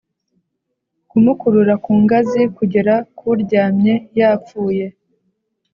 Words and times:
kumukurura 1.09 1.73
ku 1.83 1.91
ngazi 2.01 2.41
kugera 2.57 2.93
kuryamye 3.17 3.93
yapfuye. 4.19 4.85